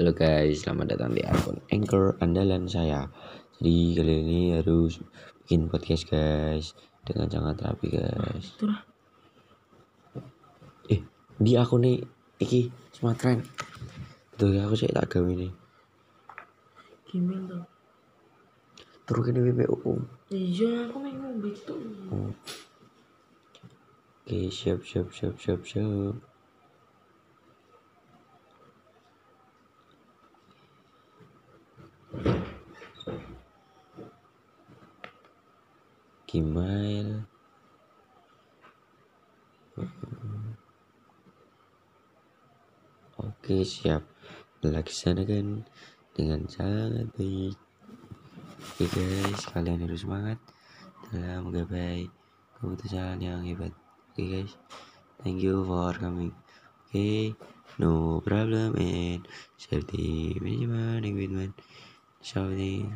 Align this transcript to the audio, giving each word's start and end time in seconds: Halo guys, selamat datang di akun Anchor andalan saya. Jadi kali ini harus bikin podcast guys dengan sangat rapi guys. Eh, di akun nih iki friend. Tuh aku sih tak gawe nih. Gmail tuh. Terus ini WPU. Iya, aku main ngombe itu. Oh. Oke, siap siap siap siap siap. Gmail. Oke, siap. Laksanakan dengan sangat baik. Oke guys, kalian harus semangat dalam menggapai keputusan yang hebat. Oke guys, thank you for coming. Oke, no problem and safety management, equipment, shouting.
Halo 0.00 0.16
guys, 0.16 0.64
selamat 0.64 0.96
datang 0.96 1.12
di 1.12 1.20
akun 1.20 1.60
Anchor 1.68 2.16
andalan 2.24 2.64
saya. 2.64 3.04
Jadi 3.60 4.00
kali 4.00 4.14
ini 4.24 4.56
harus 4.56 4.96
bikin 5.44 5.68
podcast 5.68 6.08
guys 6.08 6.72
dengan 7.04 7.28
sangat 7.28 7.60
rapi 7.60 8.00
guys. 8.00 8.56
Eh, 10.88 11.04
di 11.36 11.52
akun 11.52 11.84
nih 11.84 12.00
iki 12.40 12.72
friend. 12.96 13.44
Tuh 14.40 14.56
aku 14.64 14.72
sih 14.72 14.88
tak 14.88 15.12
gawe 15.12 15.28
nih. 15.36 15.52
Gmail 17.12 17.44
tuh. 17.44 17.64
Terus 19.04 19.24
ini 19.28 19.52
WPU. 19.52 20.00
Iya, 20.32 20.88
aku 20.88 20.96
main 20.96 21.20
ngombe 21.20 21.52
itu. 21.52 21.76
Oh. 22.08 22.32
Oke, 24.24 24.48
siap 24.48 24.80
siap 24.80 25.12
siap 25.12 25.36
siap 25.36 25.60
siap. 25.68 26.29
Gmail. 36.30 37.26
Oke, 43.18 43.66
siap. 43.66 44.06
Laksanakan 44.62 45.66
dengan 46.14 46.46
sangat 46.46 47.10
baik. 47.18 47.58
Oke 48.62 48.86
guys, 48.94 49.42
kalian 49.50 49.82
harus 49.82 50.06
semangat 50.06 50.38
dalam 51.10 51.50
menggapai 51.50 52.06
keputusan 52.62 53.18
yang 53.18 53.42
hebat. 53.42 53.74
Oke 54.14 54.22
guys, 54.30 54.54
thank 55.26 55.42
you 55.42 55.66
for 55.66 55.90
coming. 55.98 56.30
Oke, 56.86 57.34
no 57.82 58.22
problem 58.22 58.78
and 58.78 59.26
safety 59.58 60.38
management, 60.38 61.02
equipment, 61.02 61.54
shouting. 62.22 62.94